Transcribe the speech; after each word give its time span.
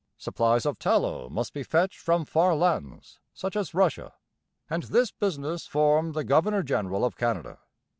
Supplies 0.17 0.65
of 0.65 0.79
tallow 0.79 1.29
must 1.29 1.53
be 1.53 1.61
fetched 1.61 1.99
from 1.99 2.25
far 2.25 2.55
lands, 2.55 3.19
such 3.35 3.55
as 3.55 3.75
Russia. 3.75 4.13
And 4.67 4.81
this 4.81 5.11
business 5.11 5.67
formed 5.67 6.15
the 6.15 6.23
governor 6.23 6.63
general 6.63 7.05
of 7.05 7.15
Canada. 7.15 7.59